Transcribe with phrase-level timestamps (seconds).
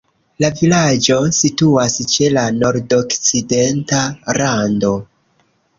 [0.43, 4.05] La vilaĝo situas ĉe la nordokcidenta
[4.43, 4.97] rando.